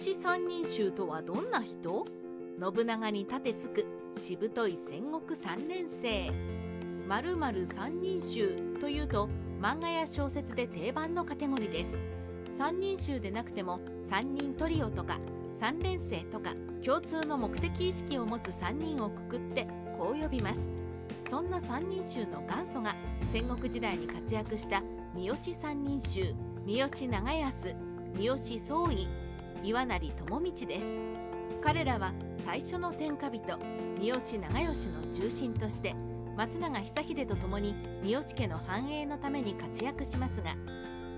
[0.00, 2.06] 三人衆とはどんな人？
[2.58, 3.84] 信長に盾つく
[4.18, 6.32] しぶとい戦国三連星
[7.06, 9.28] まるまる三人衆というと
[9.60, 11.90] 漫画や小説で定番のカテゴリーです。
[12.56, 15.18] 三人衆でなくても三人トリオとか
[15.58, 19.66] 三連星とか共通の目的意識を持つ3人をくくって
[19.98, 20.70] こう呼びます。
[21.28, 22.96] そんな三人衆の元祖が
[23.30, 24.82] 戦国時代に活躍した
[25.14, 27.76] 三好三人衆三好長康
[28.14, 28.58] 三好宗
[28.90, 29.08] 義
[29.62, 30.86] 岩成智道です。
[31.62, 32.12] 彼らは
[32.44, 33.58] 最初の天下人
[33.98, 35.94] 三好長慶の中心として
[36.36, 40.54] 松永久秀と共に三好家の繁栄のために活躍しますが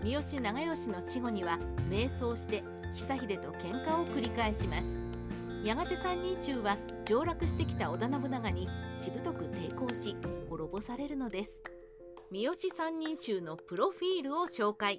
[0.03, 4.99] 三好長慶の死後には迷走して久秀と喧嘩を繰り返します。
[5.63, 10.17] やがて三人衆は上洛してきた織田信長にしぶとく抵抗し
[10.51, 11.53] 滅ぼされるのです。
[12.33, 14.99] 三好三人衆のプロフィールを紹介。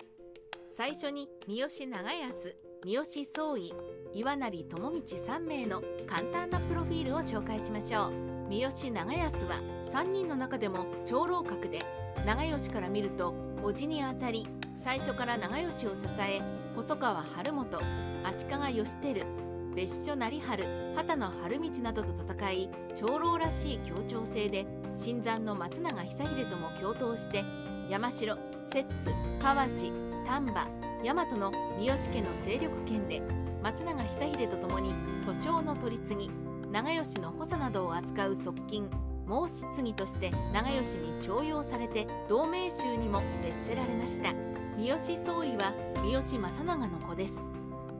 [0.72, 3.73] 最初に三好長康三好宗義
[4.12, 8.12] 岩成智道3名の簡単なプロフィールを紹介しましょう。
[8.50, 11.81] 三好長康は3人の中でも長老格で
[12.26, 14.45] 長吉から見ると叔父にあたり
[14.76, 16.42] 最初から長吉を支え
[16.76, 17.80] 細川晴元
[18.26, 19.26] 足利義輝
[19.73, 24.67] 別所成春畑野晴道などと戦い長老らしい協調性で
[24.98, 27.45] 新参の松永久秀とも共闘して
[27.89, 29.94] 山城摂津河内
[30.28, 33.22] 丹波大和の三好家の勢力圏で
[33.62, 36.32] 松永久秀と共に訴訟の取り次ぎ
[36.72, 38.90] 長吉の補佐などを扱う側近
[39.28, 44.34] 申し継ぎとして長吉に重用されて同盟衆にも列せられました。
[44.78, 47.38] 三好宗義は三好正長の子です。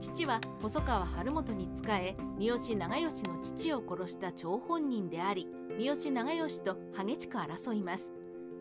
[0.00, 5.46] 父は細川晴元に仕え三好長慶の父を殺した張本人であり
[5.78, 8.12] 三好長慶と激しく争います。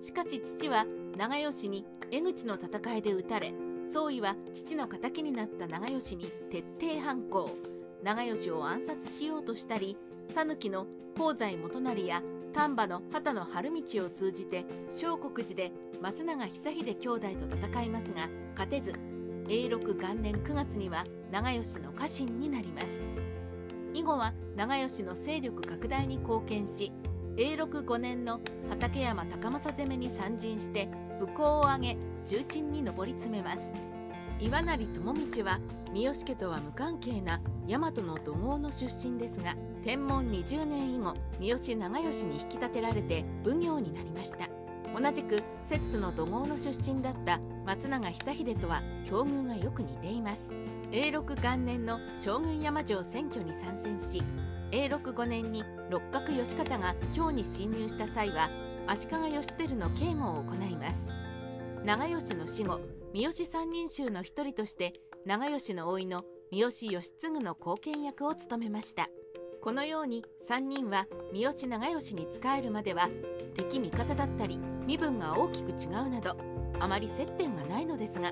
[0.02, 0.86] しかし父は
[1.18, 3.54] 長慶に江口の戦いで撃たれ
[3.94, 7.52] 宗義は父の敵になった長慶に徹底反抗
[8.02, 9.96] 長慶を暗殺しようとしたり
[10.34, 12.24] 讃岐の香西元就や
[12.54, 18.94] 丹波の畑野晴道を通じて小国寺で松永久秀兄弟と戦いますが勝てず
[19.48, 23.00] 永禄元年9月には長吉の家臣になります
[23.94, 26.92] 以後は長吉の勢力拡大に貢献し
[27.38, 30.88] 永禄5年の畠山高政攻めに参陣して
[31.20, 33.74] 武功を挙げ重鎮に上り詰めます。
[34.40, 35.60] 岩成智道は
[35.94, 44.50] 三好家とは無関係な大和の土豪の出身ですが天文20年以後三好長慶に引き立てられて奉行になりました。
[44.94, 50.52] 同じく摂津の土豪の出身だった松永久秀とは境遇がよく似ています。
[50.92, 54.22] 永禄元年の将軍山城選挙に参戦し
[54.72, 58.50] 永禄5年に六角義方が京に侵入した際は
[58.88, 61.23] 足利義輝の警護を行います。
[61.86, 62.80] 長吉の死後
[63.14, 64.94] 三好三人衆の一人として
[65.26, 69.10] 長吉の甥の三好義継の後見役を務めました。
[69.62, 73.10] このように3人は三好長慶に仕えるまでは
[73.56, 76.38] 敵味方だったり身分が大きく違うなど
[76.80, 78.32] あまり接点がないのですが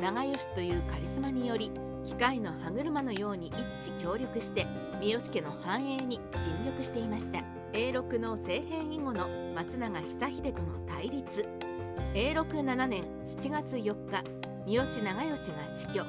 [0.00, 1.70] 長吉というカリスマにより
[2.04, 4.66] 機械の歯車のように一致協力して
[5.00, 7.40] 三好家の繁栄に尽力していました。
[7.72, 11.65] 永禄の政変以後の松永久秀との対立。
[12.14, 14.24] 永禄7年7月4日
[14.66, 16.04] 三好長慶が死去。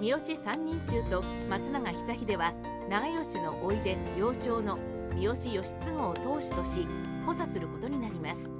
[0.00, 2.52] 三好三人衆と松永久秀は
[2.90, 4.78] 長吉の甥で幼少の
[5.14, 6.86] 三好義継を当主とし
[7.24, 8.50] 補佐することになります。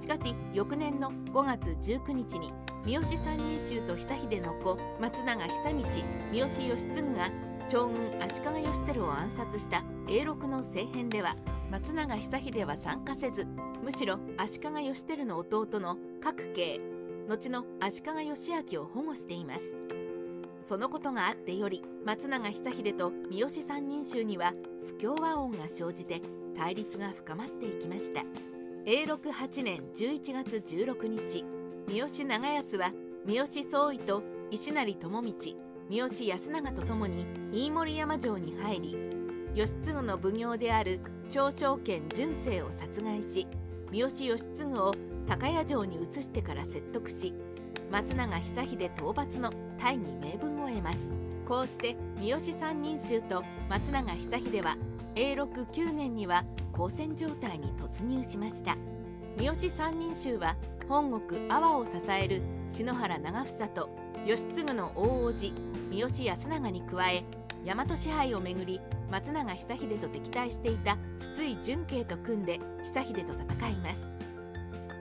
[0.00, 2.52] しかし翌年の5月19日に
[2.84, 5.82] 三好三人衆と久秀の子松永久道
[6.32, 7.30] 三好義継が
[7.68, 11.36] 将軍足利義輝を暗殺した永禄の政変では
[11.70, 13.46] 松永久秀は参加せず
[13.82, 16.80] むしろ足利義輝の弟の各系
[17.28, 19.74] 後の足利義明を保護しています。
[20.60, 24.54] そのことがあってより松永久秀と三好三人衆には
[24.86, 26.22] 不協和音が生じて
[26.56, 28.22] 対立が深まっていきました。
[28.84, 31.44] 永禄8年11月16日
[31.88, 32.92] 三好長康は
[33.26, 33.62] 三好宗
[33.92, 35.34] 義と石成智道
[35.88, 38.98] 三好安永と共に飯盛山城に入り
[39.54, 43.46] 義継の奉行である長将権純正を殺害し
[43.92, 44.94] 三好義継を
[45.28, 47.34] 高谷城に移してから説得し
[47.90, 51.10] 松永久秀討伐の大義名分を得ます。
[51.46, 54.78] こうして三好三人衆と松永久秀は
[55.14, 56.42] 永禄9年には
[56.72, 58.78] 交戦状態に突入しました。
[59.36, 60.56] 三好三人衆は
[60.88, 62.40] 本国阿波を支える
[62.70, 63.90] 篠原長房と
[64.26, 65.52] 義継の大叔父
[65.90, 67.24] 三好康長に加え
[67.66, 68.80] 大和支配をめぐり
[69.12, 74.00] 松永久秀と敵対していた筒井純慶と組んで久秀と戦います。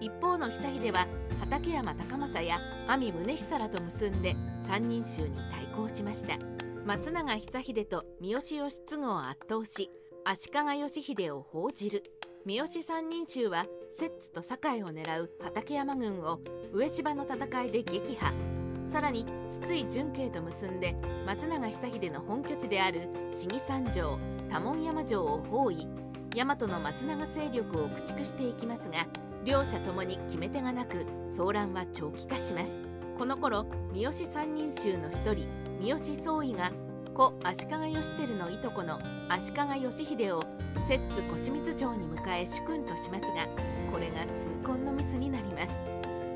[0.01, 1.07] 一方の久秀は
[1.39, 4.35] 畠山高政や阿見宗久らと結んで
[4.67, 6.37] 三人衆に対抗しました。
[6.85, 9.89] 松永久秀と三好義継を圧倒し
[10.25, 12.03] 足利義秀を報じる。
[12.45, 16.41] 三好三人衆は摂津と堺を狙う畠山軍を
[16.73, 18.50] 上芝の戦いで撃破。
[18.91, 25.87] さらに筒井純慶と結んで松永久秀の本拠地である市議三条多聞山城を包囲
[26.35, 29.07] 大和の松永勢力を駆逐していきますが
[29.45, 32.79] 両者ともに決め手がなく騒乱は長期化します。
[33.17, 35.47] この頃三好三人衆の一人
[35.79, 36.71] 三好宗位が
[37.13, 38.99] 故足利義輝のいとこの
[39.29, 40.43] 足利義秀を
[40.85, 43.47] 摂津小清水城に迎え主君としますが
[43.89, 45.79] これが痛恨のミスになります。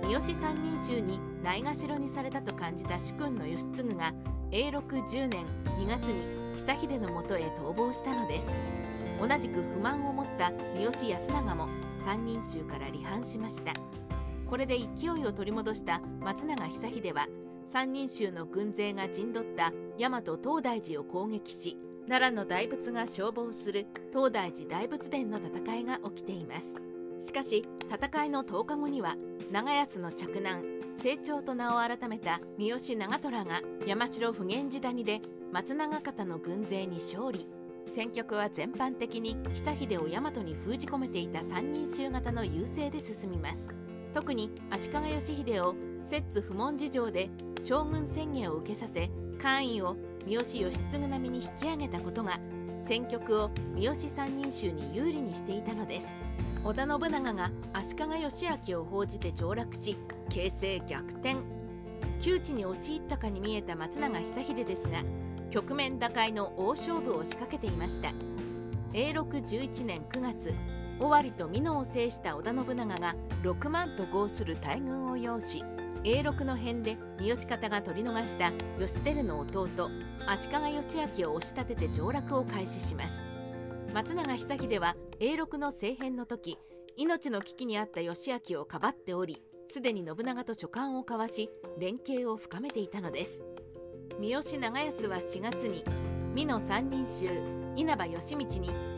[0.04, 4.12] 三好三人衆にないがしろにされたと感じた主君の義継が
[4.52, 5.46] 永禄10年
[5.78, 6.24] 2月に
[6.56, 8.48] 久秀のもとへ逃亡したのです。
[9.22, 11.70] 同じく不満を持った三好康長も
[12.04, 13.74] 三人衆から離反しました。
[14.50, 17.28] これで勢いを取り戻した松永久秀は
[17.68, 21.78] 三人衆の軍勢が陣取った大和東大寺を攻撃し
[22.08, 26.95] 奈良の大仏が消防する東大寺大仏殿の戦いが起きています。
[27.20, 29.16] しかし戦いの10日後には
[29.52, 30.64] 長安の着難
[31.02, 35.22] 成長と名を改めた三好長虎が山城普賢寺谷で
[35.52, 37.48] 松永方の軍勢に勝利。
[37.88, 43.68] 戦局は全般的に久秀を大和に封じ込めていた三人衆型の優勢で進みます。
[44.14, 47.30] 特に足利義秀を摂津不問事情で
[47.64, 49.10] 将軍宣言を受けさせ
[49.42, 52.40] 官位を三好義継並みに引き上げたことが
[52.86, 56.16] 戦局を三好三人衆に有利にしていたのです。
[56.66, 61.36] 織田信長が足利義昭を報じて上洛し形勢逆転。
[62.20, 65.04] 窮地に陥ったかに見えた松永久秀ですが
[65.52, 68.14] 局面打開の大勝負を仕掛けていました。
[68.94, 70.56] 永禄11年9月
[71.00, 75.64] 尾張と美濃を制した織田信長が6万と号する大軍を擁し
[76.04, 79.92] 永禄の変で三好方が取り逃した義輝の弟
[80.26, 83.35] 足利義昭を押し立てて上洛を開始します。
[83.96, 86.60] 松永久秀は永禄の政変の時
[86.98, 91.50] 命の危機にあった義昭をかばっておりすでに信長と書簡を交わし
[91.80, 93.42] 連携を深めていたのです。
[94.20, 95.86] 三好長康は4月に
[96.36, 97.30] 美濃三人衆
[97.78, 98.46] 稲葉義道に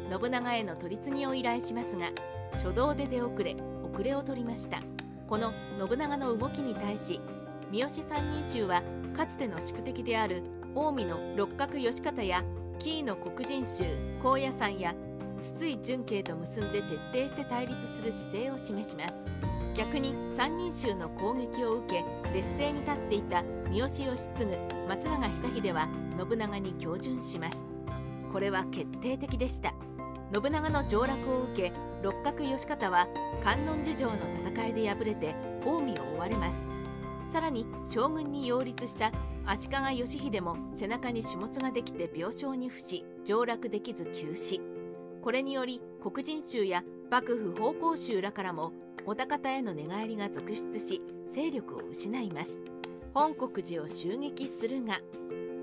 [0.10, 2.08] 信長への取り次ぎを依頼しますが
[2.54, 4.82] 初動で出遅れ遅れを取りました。
[5.28, 5.54] この
[5.88, 7.22] 信長の動きに対し
[7.70, 8.82] 三好三人衆は
[9.16, 10.42] かつての宿敵である
[10.74, 12.44] 近江の六角義方や
[12.80, 13.86] 紀伊の黒人衆
[14.22, 14.94] 高野山や
[15.42, 19.16] 筒井純慶と結んで徹底して対立する姿勢を示します。
[19.74, 22.04] 逆に三人衆の攻撃を受け
[22.34, 25.88] 劣勢に立っていた三好義継松永久秀は
[26.18, 27.62] 信長に恭順します。
[28.32, 29.74] これは決定的でした。
[30.34, 33.08] 信長の上洛を受け六角義方は
[33.44, 36.64] 観音寺城の戦いで敗れて近江を追われます。
[37.32, 39.12] さらに将軍に擁立した
[39.50, 44.60] 足利義秀も背中に種物ができて病床に伏し上洛できず急死。
[45.22, 48.74] これにより黒人衆や幕府奉公衆らからも
[49.06, 51.02] 小田への寝返りが続出し
[51.32, 52.58] 勢力を失います。
[53.14, 55.00] 本国寺を襲撃するが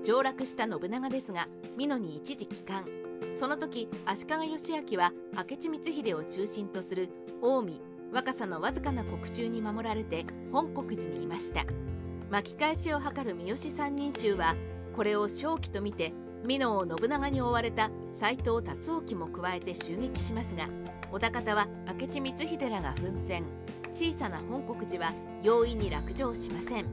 [0.03, 1.47] 上洛した信長ですが
[1.77, 2.85] 美濃に一時帰還。
[3.39, 7.09] その時足利義昭は明智光秀を中心とする
[7.39, 7.79] 近
[8.11, 11.65] 江若さのわずかな国衆に守られて本国寺にいました。
[12.35, 14.57] 巻き返しを図る三好三人衆は
[14.93, 16.11] これを勝機と見て
[16.45, 20.67] 美濃を信長に追われた斎藤達興も加えて襲撃しますが
[21.13, 21.65] 織田方は
[21.97, 23.45] 明智光秀らが奮戦。
[23.93, 26.85] 小さな本国寺は容易に落城しません。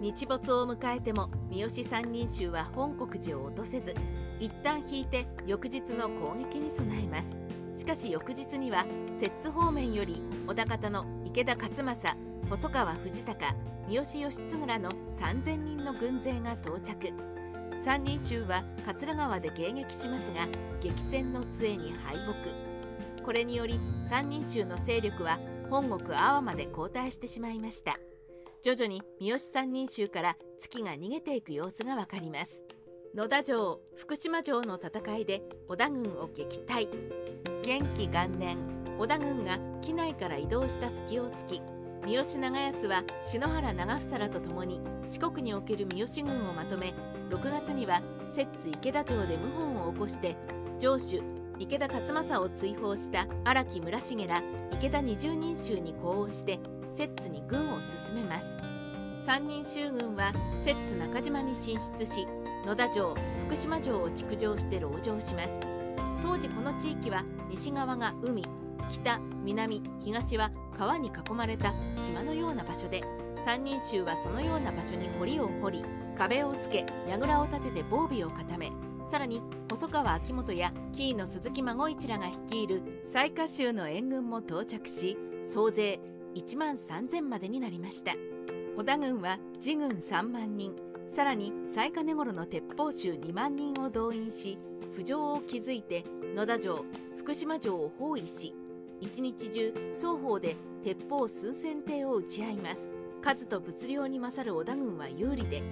[0.00, 3.94] 日没を迎えても三好三人衆は本国寺を落とせず
[4.40, 7.36] 一旦引いて翌日の攻撃に備えます。
[7.74, 12.16] しかし翌日には摂津方面より織田方の池田勝正
[12.48, 13.54] 細川藤孝
[13.88, 17.10] 三好義継らの3000人の軍勢が到着。
[17.82, 20.46] 三人衆は桂川で迎撃しますが
[20.78, 23.24] 激戦の末に敗北。
[23.24, 25.38] これにより三人衆の勢力は
[25.70, 27.98] 本国阿波まで後退してしまいました。
[28.62, 32.60] 徐々に三好三人衆から月が逃げていく様子がわかります。
[33.14, 36.90] 野田城福島城の戦いで織田軍を撃退。
[37.62, 38.58] 元気元年
[38.98, 46.94] 織田軍が機内から移動した隙を突き三好長康は篠原長房らと共に四国における三好軍をまとめ
[47.30, 48.02] 6月には
[48.32, 50.36] 摂津池田城で謀反を起こして
[50.78, 51.22] 城主
[51.58, 56.60] 池田勝正を追放した荒木村重ら池田二十人衆に呼応して
[56.92, 58.46] 摂津に軍を進めます。
[59.26, 62.26] 三人衆軍は摂津中島に進出し
[62.64, 63.14] 野田城
[63.46, 65.50] 福島城を築城して籠城します。
[66.22, 68.44] 当時この地域は西側が海
[68.88, 73.02] 北南東は川に囲まれた島のような場所で
[73.44, 75.84] 三人衆はそのような場所に堀を掘り
[76.16, 78.70] 壁をつけ櫓を立てて防備を固め
[79.10, 82.82] さらに細川秋元や紀伊の鈴木孫一らが率いる
[83.12, 85.98] 雑賀衆の援軍も到着し総勢
[86.34, 88.12] 1万3000までになりました。
[88.78, 90.72] 織田軍は自軍3万人
[91.12, 94.56] さらに雑賀根頃の鉄砲衆2万人を動員し
[94.96, 96.04] 浮上を築いて
[96.36, 96.84] 野田城
[97.16, 98.54] 福島城を包囲し
[99.00, 102.98] 一日中双方で鉄砲数千艇を撃ち合います。
[103.20, 105.62] 数と物量に勝る織田軍は有利で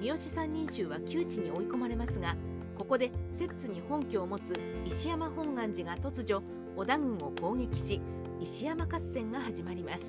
[0.00, 2.34] 三好三人衆は窮地に追い込まれますが
[2.76, 6.42] ここで摂津に本拠を持つ石山本願寺が突如
[6.76, 8.00] 織田軍を攻撃し
[8.40, 10.04] 石山合戦が始まります。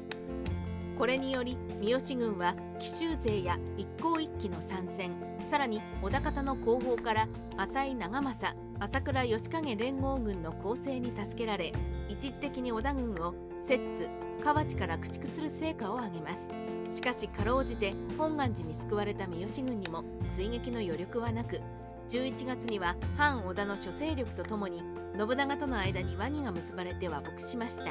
[0.97, 5.11] これにより三好軍は紀州勢や一向一揆の参戦
[5.49, 7.27] さらに織田方の後方から
[7.57, 11.73] 浅井長政朝倉義景連合軍の攻勢に助けられ
[12.09, 14.09] 一時的に織田軍を摂津
[14.43, 16.49] 河内から駆逐する成果を上げます。
[16.89, 21.61] しかしかろうじて本願寺に救われた三好軍にも追撃の余力はなく
[22.09, 24.83] 11月には反織田の諸勢力とともに
[25.17, 27.85] 信長との間に和議が結ばれて和睦しました。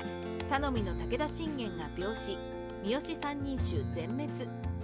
[0.49, 2.39] 頼みの武田信玄が病死
[2.83, 4.31] 三好三人衆全滅。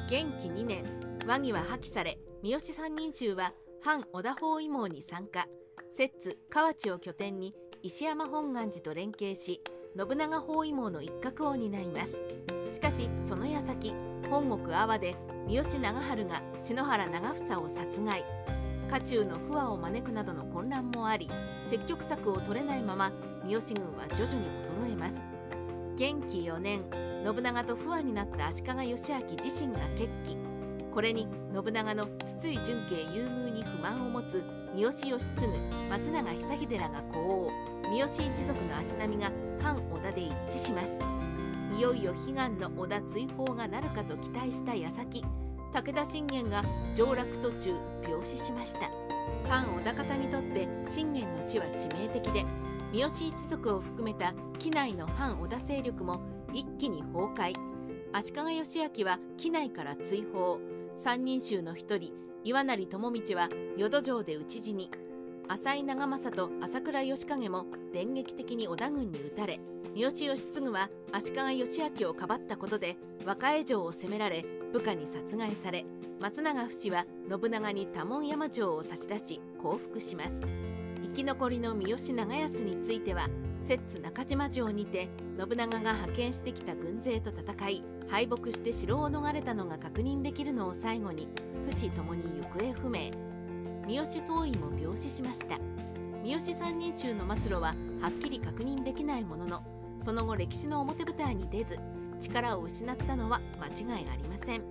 [0.09, 0.85] 元気2年
[1.26, 3.52] 和議は破棄され三好三人衆は
[3.83, 5.47] 反織田包囲網に参加。
[5.92, 9.61] 摂津河内を拠点に石山本願寺と連携し
[9.97, 12.16] 信長包囲網の一角を担います。
[12.70, 13.94] しかしその矢先
[14.30, 15.16] 本国阿波で
[15.47, 18.25] 三好長春が篠原長房を殺害。
[18.88, 21.30] 家中の不和を招くなどの混乱もあり
[21.68, 23.12] 積極策を取れないまま
[23.44, 24.47] 三好軍は徐々に
[24.87, 25.16] 衰えます。
[25.97, 26.85] 元気4年
[27.25, 30.37] 信長と不和になった足利義昭自身が決起。
[30.92, 35.49] これに信長の筒井純慶優遇に不満を持つ三好義継
[35.91, 37.50] 松永久秀らが呼応。
[37.91, 40.99] 三好一族の足並みが反織田で一致します。
[41.77, 45.25] いよいよ悲願の織田追放がなるかと期待した矢先
[45.73, 48.81] 武田信玄が上洛途中病死しました。
[49.49, 52.45] 反織田方にとって信玄の死は致命的で
[52.93, 56.21] 三好一族を含めた機内の反織田勢力も
[56.53, 57.55] 一気に崩壊。
[58.12, 60.61] 足利義昭は機内から追放。
[60.97, 62.12] 三人衆の一人
[62.44, 64.90] 岩成智道は淀城で討ち死に
[65.49, 69.61] 浅井長政と朝倉義景も電撃的に織田軍に撃たれ
[69.94, 75.85] 三好義継は足利義昭をかばったことで和歌江城を攻められ部下に殺害され
[76.20, 80.40] 松永不死は信長に多聞山城を差し出し降伏します。
[81.02, 83.26] 生き残りの三好長康については
[83.62, 91.29] 摂津中島城にて信長が派遣してきた軍勢と戦い敗北して城を逃れたのが確認できるのを最後に
[91.67, 93.11] 不死ともに行方不明。
[93.87, 95.59] 三好総尉も病死しました。
[96.23, 99.62] 三好三人衆の末路ははっきり確認できないものの
[100.02, 101.79] その後歴史の表舞台に出ず
[102.21, 104.62] 力を失ったのは間違いありません。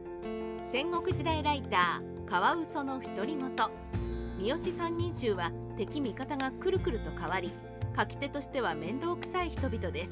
[0.68, 3.52] 戦国時代ライターカワウソの独り言。
[4.38, 7.52] 三好三人衆は敵味方がくるくると変わり
[7.98, 10.12] 書き手としては面倒くさい人々です。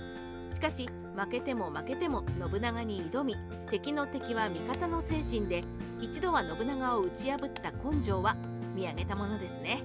[0.53, 3.35] しかし負けても負けても信長に挑み
[3.69, 5.63] 敵の敵は味方の精神で
[5.99, 8.37] 一度は信長を打ち破った根性は
[8.75, 9.83] 見上げたものですね。